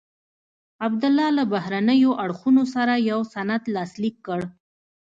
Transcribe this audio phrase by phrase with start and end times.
[0.85, 4.41] عبدالله له بهرنیو اړخونو سره یو سند لاسلیک کړ.